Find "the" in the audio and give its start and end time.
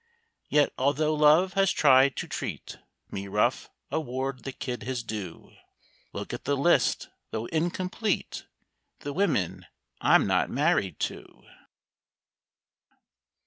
4.45-4.51, 6.45-6.57, 9.01-9.13